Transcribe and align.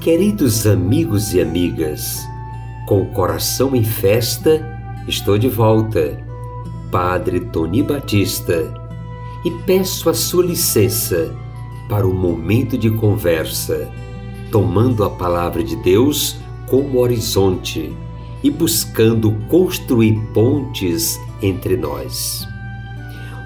Queridos 0.00 0.66
amigos 0.66 1.34
e 1.34 1.40
amigas, 1.40 2.29
com 2.90 3.02
o 3.02 3.06
coração 3.06 3.76
em 3.76 3.84
festa, 3.84 4.66
estou 5.06 5.38
de 5.38 5.48
volta, 5.48 6.18
Padre 6.90 7.38
Tony 7.38 7.84
Batista, 7.84 8.74
e 9.44 9.50
peço 9.64 10.10
a 10.10 10.12
sua 10.12 10.44
licença 10.44 11.32
para 11.88 12.04
o 12.04 12.12
momento 12.12 12.76
de 12.76 12.90
conversa, 12.90 13.88
tomando 14.50 15.04
a 15.04 15.10
palavra 15.10 15.62
de 15.62 15.76
Deus 15.76 16.38
como 16.66 16.98
horizonte 16.98 17.96
e 18.42 18.50
buscando 18.50 19.36
construir 19.48 20.18
pontes 20.34 21.16
entre 21.40 21.76
nós. 21.76 22.44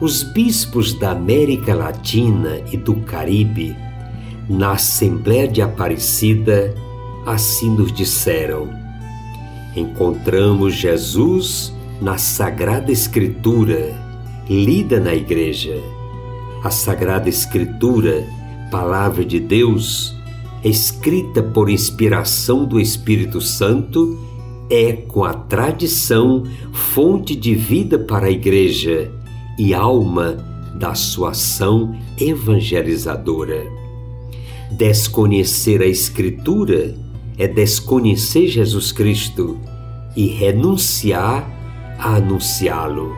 Os 0.00 0.24
bispos 0.24 0.94
da 0.94 1.12
América 1.12 1.76
Latina 1.76 2.60
e 2.72 2.76
do 2.76 2.96
Caribe, 3.02 3.76
na 4.48 4.72
Assembleia 4.72 5.46
de 5.46 5.62
Aparecida, 5.62 6.74
assim 7.24 7.70
nos 7.70 7.92
disseram: 7.92 8.87
encontramos 9.78 10.74
Jesus 10.74 11.72
na 12.00 12.18
Sagrada 12.18 12.92
Escritura, 12.92 13.94
lida 14.48 15.00
na 15.00 15.14
Igreja. 15.14 15.80
A 16.62 16.70
Sagrada 16.70 17.28
Escritura, 17.28 18.26
Palavra 18.70 19.24
de 19.24 19.40
Deus, 19.40 20.14
escrita 20.64 21.42
por 21.42 21.70
inspiração 21.70 22.64
do 22.64 22.80
Espírito 22.80 23.40
Santo, 23.40 24.18
é, 24.70 24.92
com 24.92 25.24
a 25.24 25.32
tradição, 25.32 26.42
fonte 26.72 27.34
de 27.34 27.54
vida 27.54 27.98
para 27.98 28.26
a 28.26 28.30
Igreja 28.30 29.10
e 29.58 29.72
alma 29.72 30.36
da 30.74 30.94
sua 30.94 31.30
ação 31.30 31.98
evangelizadora. 32.18 33.66
Desconhecer 34.72 35.80
a 35.80 35.86
Escritura 35.86 36.94
é 37.38 37.46
desconhecer 37.46 38.48
Jesus 38.48 38.90
Cristo 38.90 39.58
e 40.16 40.26
renunciar 40.26 41.48
a 41.98 42.16
anunciá-lo. 42.16 43.16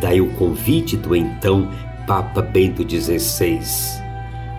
Daí 0.00 0.20
o 0.20 0.30
convite 0.34 0.96
do 0.96 1.16
então 1.16 1.68
Papa 2.06 2.42
Bento 2.42 2.82
XVI, 2.88 3.60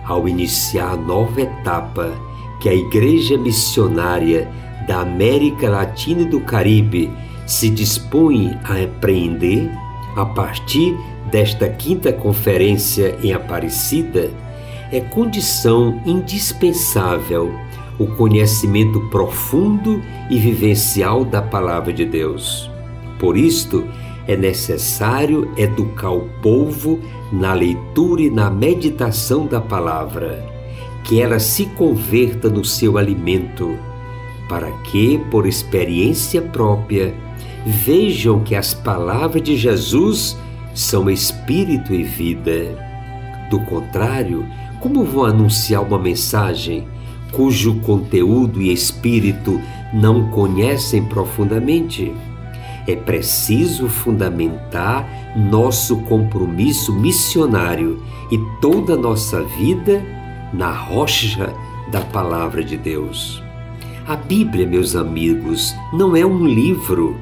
ao 0.04 0.28
iniciar 0.28 0.92
a 0.92 0.96
nova 0.96 1.42
etapa 1.42 2.12
que 2.60 2.68
a 2.68 2.74
Igreja 2.74 3.38
Missionária 3.38 4.48
da 4.86 5.00
América 5.00 5.68
Latina 5.68 6.22
e 6.22 6.26
do 6.26 6.40
Caribe 6.40 7.10
se 7.46 7.68
dispõe 7.68 8.58
a 8.64 8.80
empreender 8.80 9.70
a 10.16 10.24
partir 10.24 10.96
desta 11.30 11.68
quinta 11.68 12.12
conferência 12.12 13.16
em 13.22 13.32
Aparecida, 13.32 14.30
é 14.90 15.00
condição 15.00 16.00
indispensável 16.04 17.52
o 17.98 18.06
conhecimento 18.06 19.00
profundo 19.08 20.02
e 20.30 20.38
vivencial 20.38 21.24
da 21.24 21.42
Palavra 21.42 21.92
de 21.92 22.04
Deus. 22.04 22.70
Por 23.18 23.36
isto, 23.36 23.86
é 24.26 24.36
necessário 24.36 25.50
educar 25.56 26.10
o 26.10 26.28
povo 26.40 27.00
na 27.32 27.54
leitura 27.54 28.22
e 28.22 28.30
na 28.30 28.50
meditação 28.50 29.46
da 29.46 29.60
palavra, 29.60 30.44
que 31.04 31.20
ela 31.20 31.38
se 31.38 31.66
converta 31.66 32.48
no 32.48 32.64
seu 32.64 32.98
alimento, 32.98 33.76
para 34.48 34.70
que, 34.84 35.18
por 35.30 35.46
experiência 35.46 36.40
própria, 36.40 37.14
vejam 37.66 38.40
que 38.40 38.54
as 38.54 38.74
palavras 38.74 39.42
de 39.42 39.56
Jesus 39.56 40.36
são 40.74 41.10
espírito 41.10 41.92
e 41.92 42.02
vida. 42.02 42.92
Do 43.50 43.60
contrário, 43.60 44.46
como 44.80 45.04
vão 45.04 45.24
anunciar 45.24 45.82
uma 45.82 45.98
mensagem 45.98 46.86
cujo 47.32 47.74
conteúdo 47.80 48.60
e 48.60 48.72
espírito 48.72 49.60
não 49.92 50.30
conhecem 50.30 51.04
profundamente? 51.04 52.14
É 52.86 52.96
preciso 52.96 53.88
fundamentar 53.88 55.08
nosso 55.36 55.98
compromisso 56.02 56.92
missionário 56.92 58.02
e 58.30 58.38
toda 58.60 58.96
nossa 58.96 59.42
vida 59.42 60.04
na 60.52 60.72
rocha 60.72 61.52
da 61.90 62.00
Palavra 62.00 62.62
de 62.62 62.76
Deus. 62.76 63.42
A 64.06 64.16
Bíblia, 64.16 64.66
meus 64.66 64.96
amigos, 64.96 65.74
não 65.92 66.16
é 66.16 66.26
um 66.26 66.44
livro, 66.44 67.16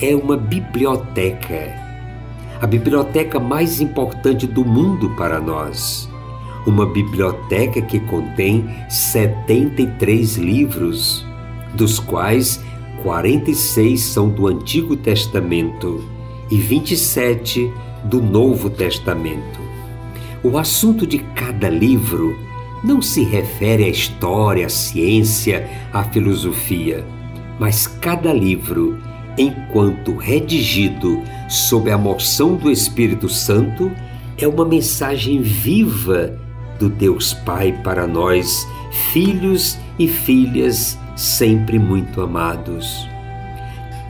é 0.00 0.14
uma 0.14 0.36
biblioteca. 0.36 1.72
A 2.60 2.66
biblioteca 2.66 3.40
mais 3.40 3.80
importante 3.80 4.46
do 4.46 4.64
mundo 4.64 5.10
para 5.16 5.40
nós 5.40 6.08
uma 6.66 6.86
biblioteca 6.86 7.80
que 7.82 8.00
contém 8.00 8.68
73 8.88 10.36
livros, 10.36 11.26
dos 11.74 11.98
quais 11.98 12.62
46 13.02 14.00
são 14.00 14.28
do 14.28 14.46
Antigo 14.46 14.96
Testamento 14.96 16.02
e 16.50 16.56
27 16.56 17.70
do 18.04 18.22
Novo 18.22 18.70
Testamento. 18.70 19.60
O 20.42 20.58
assunto 20.58 21.06
de 21.06 21.18
cada 21.18 21.68
livro 21.68 22.36
não 22.82 23.00
se 23.00 23.22
refere 23.24 23.84
à 23.84 23.88
história, 23.88 24.66
à 24.66 24.68
ciência, 24.68 25.68
à 25.92 26.04
filosofia, 26.04 27.04
mas 27.58 27.86
cada 27.86 28.32
livro, 28.32 28.98
enquanto 29.38 30.16
redigido 30.16 31.22
sob 31.48 31.90
a 31.90 31.96
moção 31.96 32.56
do 32.56 32.70
Espírito 32.70 33.28
Santo, 33.28 33.90
é 34.36 34.46
uma 34.46 34.64
mensagem 34.64 35.40
viva 35.40 36.38
do 36.84 36.90
Deus 36.90 37.32
Pai 37.32 37.72
para 37.82 38.06
nós, 38.06 38.68
filhos 39.10 39.78
e 39.98 40.06
filhas 40.06 40.98
sempre 41.16 41.78
muito 41.78 42.20
amados. 42.20 43.08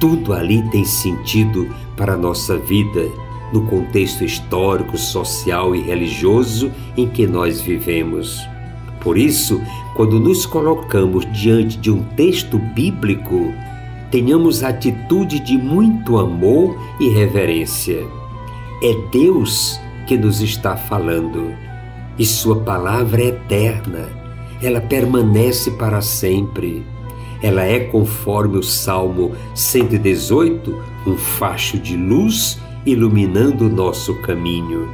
Tudo 0.00 0.32
ali 0.32 0.60
tem 0.70 0.84
sentido 0.84 1.72
para 1.96 2.14
a 2.14 2.16
nossa 2.16 2.58
vida, 2.58 3.08
no 3.52 3.64
contexto 3.66 4.24
histórico, 4.24 4.98
social 4.98 5.76
e 5.76 5.82
religioso 5.82 6.72
em 6.96 7.06
que 7.08 7.28
nós 7.28 7.60
vivemos. 7.60 8.44
Por 9.00 9.16
isso, 9.16 9.60
quando 9.94 10.18
nos 10.18 10.44
colocamos 10.44 11.24
diante 11.32 11.78
de 11.78 11.92
um 11.92 12.02
texto 12.16 12.58
bíblico, 12.58 13.52
tenhamos 14.10 14.64
atitude 14.64 15.38
de 15.38 15.56
muito 15.56 16.18
amor 16.18 16.76
e 16.98 17.08
reverência. 17.10 18.04
É 18.82 18.94
Deus 19.12 19.78
que 20.08 20.16
nos 20.16 20.40
está 20.40 20.76
falando 20.76 21.54
e 22.18 22.24
Sua 22.24 22.60
palavra 22.60 23.22
é 23.22 23.26
eterna, 23.26 24.08
ela 24.62 24.80
permanece 24.80 25.70
para 25.72 26.00
sempre. 26.00 26.84
Ela 27.42 27.64
é, 27.64 27.80
conforme 27.80 28.56
o 28.56 28.62
Salmo 28.62 29.32
118, 29.54 30.82
um 31.06 31.16
facho 31.16 31.78
de 31.78 31.96
luz 31.96 32.58
iluminando 32.86 33.66
o 33.66 33.68
nosso 33.68 34.14
caminho. 34.22 34.88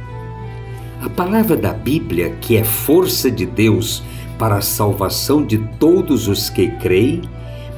A 1.01 1.09
palavra 1.09 1.55
da 1.55 1.73
Bíblia, 1.73 2.31
que 2.41 2.57
é 2.57 2.63
força 2.63 3.31
de 3.31 3.45
Deus 3.45 4.03
para 4.37 4.57
a 4.57 4.61
salvação 4.61 5.45
de 5.45 5.57
todos 5.79 6.27
os 6.27 6.49
que 6.49 6.67
creem, 6.67 7.21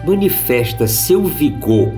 manifesta 0.06 0.88
seu 0.88 1.24
vigor 1.26 1.92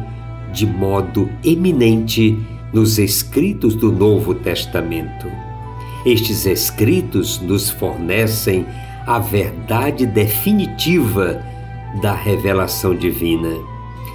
de 0.51 0.65
modo 0.65 1.30
eminente 1.44 2.38
nos 2.71 2.97
escritos 2.97 3.75
do 3.75 3.92
Novo 3.92 4.33
Testamento. 4.33 5.27
Estes 6.06 6.46
escritos 6.46 7.40
nos 7.42 7.72
fornecem 7.72 8.63
a 9.07 9.18
verdade 9.18 10.06
definitiva 10.06 11.44
da 12.00 12.13
revelação 12.13 12.96
divina. 12.96 13.57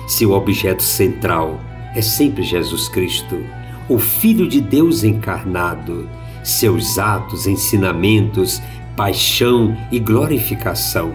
Seu 0.07 0.31
objeto 0.31 0.85
central 0.85 1.61
é 1.95 2.01
sempre 2.01 2.45
Jesus 2.45 2.89
Cristo, 2.89 3.45
o 3.89 3.99
Filho 3.99 4.47
de 4.47 4.61
Deus 4.61 5.03
encarnado, 5.03 6.09
seus 6.45 6.97
atos, 6.97 7.49
ensinamentos, 7.49 8.63
paixão 8.97 9.77
e 9.91 9.99
glorificação, 9.99 11.15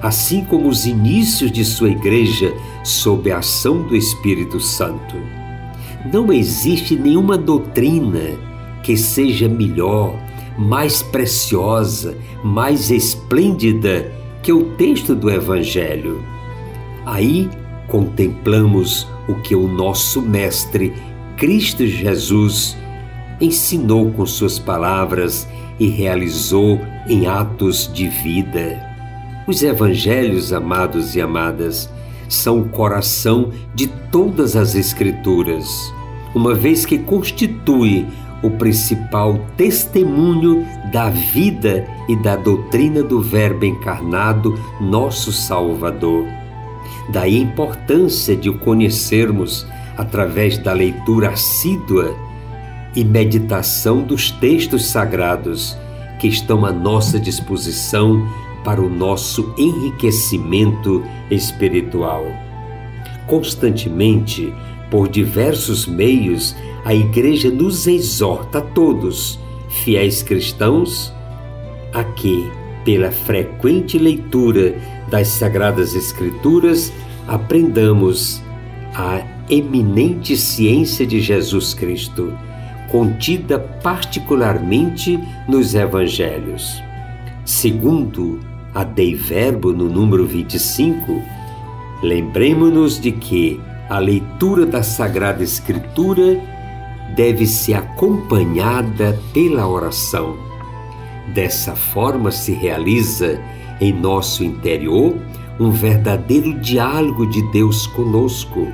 assim 0.00 0.44
como 0.44 0.68
os 0.68 0.86
inícios 0.86 1.50
de 1.50 1.64
sua 1.64 1.90
igreja 1.90 2.54
sob 2.84 3.32
a 3.32 3.38
ação 3.38 3.82
do 3.82 3.96
Espírito 3.96 4.60
Santo. 4.60 5.16
Não 6.12 6.32
existe 6.32 6.94
nenhuma 6.94 7.36
doutrina 7.36 8.45
que 8.86 8.96
seja 8.96 9.48
melhor, 9.48 10.16
mais 10.56 11.02
preciosa, 11.02 12.16
mais 12.44 12.88
esplêndida 12.88 14.12
que 14.44 14.52
o 14.52 14.76
texto 14.76 15.12
do 15.12 15.28
Evangelho. 15.28 16.22
Aí 17.04 17.50
contemplamos 17.88 19.08
o 19.26 19.34
que 19.34 19.56
o 19.56 19.66
nosso 19.66 20.22
Mestre, 20.22 20.94
Cristo 21.36 21.84
Jesus, 21.84 22.76
ensinou 23.40 24.12
com 24.12 24.24
suas 24.24 24.56
palavras 24.56 25.48
e 25.80 25.88
realizou 25.88 26.80
em 27.08 27.26
atos 27.26 27.90
de 27.92 28.06
vida. 28.06 28.80
Os 29.48 29.64
evangelhos, 29.64 30.52
amados 30.52 31.16
e 31.16 31.20
amadas, 31.20 31.90
são 32.28 32.60
o 32.60 32.68
coração 32.68 33.50
de 33.74 33.88
todas 34.12 34.54
as 34.54 34.76
Escrituras, 34.76 35.92
uma 36.32 36.54
vez 36.54 36.86
que 36.86 36.98
constitui 36.98 38.06
o 38.42 38.50
principal 38.50 39.38
testemunho 39.56 40.66
da 40.92 41.08
vida 41.10 41.86
e 42.08 42.16
da 42.16 42.36
doutrina 42.36 43.02
do 43.02 43.20
Verbo 43.20 43.64
encarnado, 43.64 44.58
nosso 44.80 45.32
Salvador. 45.32 46.26
Daí 47.08 47.36
a 47.36 47.42
importância 47.42 48.36
de 48.36 48.48
o 48.48 48.58
conhecermos 48.58 49.66
através 49.96 50.58
da 50.58 50.72
leitura 50.72 51.30
assídua 51.30 52.14
e 52.94 53.04
meditação 53.04 54.02
dos 54.02 54.30
textos 54.30 54.86
sagrados 54.86 55.76
que 56.18 56.28
estão 56.28 56.64
à 56.64 56.72
nossa 56.72 57.18
disposição 57.18 58.26
para 58.64 58.80
o 58.80 58.88
nosso 58.88 59.54
enriquecimento 59.56 61.04
espiritual. 61.30 62.26
Constantemente, 63.26 64.52
por 64.90 65.08
diversos 65.08 65.86
meios, 65.86 66.56
a 66.86 66.94
Igreja 66.94 67.50
nos 67.50 67.88
exorta 67.88 68.58
a 68.58 68.60
todos, 68.60 69.40
fiéis 69.68 70.22
cristãos, 70.22 71.12
a 71.92 72.04
que, 72.04 72.48
pela 72.84 73.10
frequente 73.10 73.98
leitura 73.98 74.72
das 75.10 75.26
Sagradas 75.26 75.96
Escrituras, 75.96 76.92
aprendamos 77.26 78.40
a 78.94 79.20
eminente 79.50 80.36
ciência 80.36 81.04
de 81.04 81.20
Jesus 81.20 81.74
Cristo 81.74 82.32
contida 82.88 83.58
particularmente 83.58 85.18
nos 85.48 85.74
evangelhos. 85.74 86.80
Segundo 87.44 88.38
a 88.72 88.84
Dei 88.84 89.12
Verbo 89.12 89.72
no 89.72 89.88
número 89.88 90.24
25, 90.24 91.20
lembremos-nos 92.04 93.00
de 93.00 93.10
que 93.10 93.60
a 93.88 93.98
leitura 93.98 94.64
da 94.64 94.84
Sagrada 94.84 95.42
Escritura 95.42 96.54
deve 97.16 97.46
ser 97.46 97.74
acompanhada 97.74 99.18
pela 99.32 99.66
oração. 99.66 100.36
Dessa 101.34 101.74
forma 101.74 102.30
se 102.30 102.52
realiza 102.52 103.40
em 103.80 103.92
nosso 103.92 104.44
interior 104.44 105.16
um 105.58 105.70
verdadeiro 105.70 106.54
diálogo 106.60 107.26
de 107.26 107.42
Deus 107.50 107.86
conosco, 107.88 108.68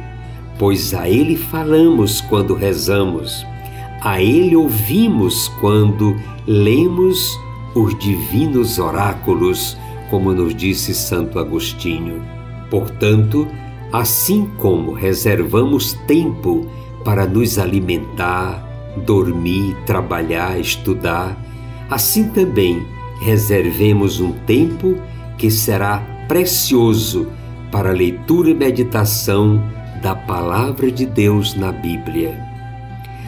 pois 0.58 0.92
a 0.92 1.08
Ele 1.08 1.36
falamos 1.36 2.20
quando 2.20 2.54
rezamos 2.54 3.46
a 4.04 4.20
Ele 4.20 4.56
ouvimos 4.56 5.46
quando 5.60 6.16
lemos 6.44 7.38
os 7.72 7.96
divinos 8.00 8.80
oráculos, 8.80 9.78
como 10.10 10.32
nos 10.32 10.56
disse 10.56 10.92
Santo 10.92 11.38
Agostinho. 11.38 12.20
Portanto, 12.68 13.46
assim 13.92 14.50
como 14.58 14.92
reservamos 14.92 15.92
tempo 16.08 16.66
para 17.04 17.26
nos 17.26 17.58
alimentar, 17.58 18.62
dormir, 19.04 19.76
trabalhar, 19.86 20.58
estudar, 20.58 21.36
assim 21.90 22.28
também 22.28 22.84
reservemos 23.20 24.20
um 24.20 24.32
tempo 24.32 24.96
que 25.38 25.50
será 25.50 25.98
precioso 26.28 27.28
para 27.70 27.90
a 27.90 27.94
leitura 27.94 28.50
e 28.50 28.54
meditação 28.54 29.62
da 30.02 30.14
Palavra 30.14 30.90
de 30.90 31.06
Deus 31.06 31.54
na 31.54 31.72
Bíblia. 31.72 32.38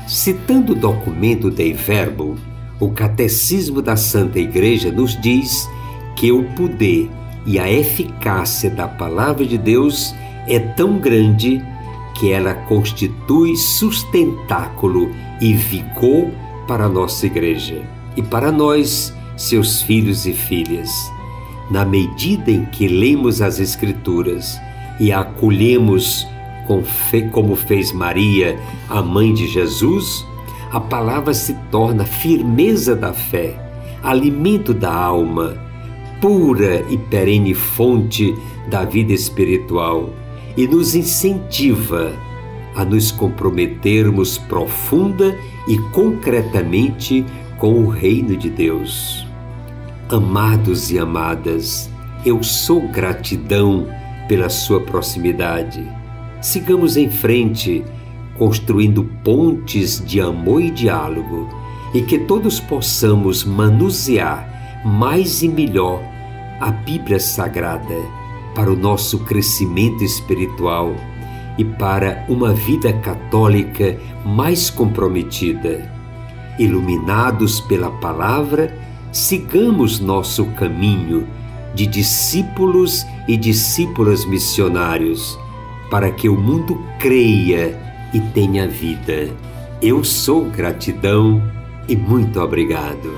Citando 0.06 0.72
o 0.72 0.76
documento 0.76 1.50
Dei 1.50 1.72
Verbo, 1.72 2.36
o 2.80 2.90
Catecismo 2.90 3.80
da 3.80 3.96
Santa 3.96 4.38
Igreja 4.38 4.90
nos 4.90 5.18
diz 5.20 5.68
que 6.16 6.30
o 6.32 6.44
poder 6.54 7.08
e 7.46 7.58
a 7.58 7.70
eficácia 7.70 8.68
da 8.68 8.88
Palavra 8.88 9.46
de 9.46 9.56
Deus 9.56 10.14
é 10.46 10.58
tão 10.58 10.98
grande 10.98 11.64
que 12.14 12.30
ela 12.30 12.54
constitui 12.54 13.56
sustentáculo 13.56 15.10
e 15.40 15.52
vigor 15.52 16.30
para 16.66 16.84
a 16.84 16.88
nossa 16.88 17.26
Igreja 17.26 17.82
e 18.16 18.22
para 18.22 18.52
nós, 18.52 19.14
seus 19.36 19.82
filhos 19.82 20.26
e 20.26 20.32
filhas. 20.32 20.90
Na 21.70 21.84
medida 21.84 22.50
em 22.50 22.64
que 22.66 22.86
lemos 22.86 23.42
as 23.42 23.58
Escrituras 23.58 24.60
e 25.00 25.12
a 25.12 25.20
acolhemos 25.20 26.26
com 26.66 26.82
fé, 26.82 27.22
como 27.22 27.56
fez 27.56 27.92
Maria, 27.92 28.58
a 28.88 29.02
mãe 29.02 29.34
de 29.34 29.48
Jesus, 29.48 30.24
a 30.70 30.80
palavra 30.80 31.34
se 31.34 31.54
torna 31.70 32.04
firmeza 32.04 32.94
da 32.94 33.12
fé, 33.12 33.58
alimento 34.02 34.72
da 34.72 34.92
alma, 34.92 35.56
pura 36.20 36.84
e 36.88 36.96
perene 36.96 37.54
fonte 37.54 38.34
da 38.70 38.84
vida 38.84 39.12
espiritual 39.12 40.10
e 40.56 40.66
nos 40.66 40.94
incentiva 40.94 42.12
a 42.74 42.84
nos 42.84 43.10
comprometermos 43.10 44.38
profunda 44.38 45.38
e 45.68 45.78
concretamente 45.92 47.24
com 47.58 47.84
o 47.84 47.88
reino 47.88 48.36
de 48.36 48.50
Deus. 48.50 49.26
Amados 50.08 50.90
e 50.90 50.98
amadas, 50.98 51.90
eu 52.26 52.42
sou 52.42 52.88
gratidão 52.88 53.86
pela 54.28 54.48
sua 54.48 54.80
proximidade 54.80 55.84
sigamos 56.44 56.98
em 56.98 57.10
frente, 57.10 57.82
construindo 58.36 59.04
pontes 59.24 60.04
de 60.04 60.20
amor 60.20 60.60
e 60.60 60.70
diálogo, 60.70 61.48
e 61.94 62.02
que 62.02 62.18
todos 62.18 62.60
possamos 62.60 63.44
manusear 63.44 64.82
mais 64.84 65.42
e 65.42 65.48
melhor 65.48 66.02
a 66.60 66.70
Bíblia 66.70 67.18
Sagrada 67.18 67.96
para 68.54 68.72
o 68.72 68.76
nosso 68.76 69.20
crescimento 69.20 70.04
espiritual 70.04 70.94
e 71.58 71.64
para 71.64 72.24
uma 72.28 72.52
vida 72.52 72.92
católica 72.92 73.98
mais 74.24 74.70
comprometida. 74.70 75.90
Iluminados 76.58 77.60
pela 77.60 77.90
palavra, 77.90 78.76
sigamos 79.12 79.98
nosso 80.00 80.46
caminho 80.52 81.26
de 81.74 81.86
discípulos 81.86 83.04
e 83.26 83.36
discípulas 83.36 84.24
missionários 84.24 85.38
para 85.90 86.10
que 86.10 86.28
o 86.28 86.36
mundo 86.36 86.80
creia 86.98 87.78
e 88.12 88.20
tenha 88.20 88.66
vida. 88.66 89.30
Eu 89.82 90.02
sou 90.04 90.44
gratidão 90.44 91.42
e 91.88 91.96
muito 91.96 92.40
obrigado. 92.40 93.12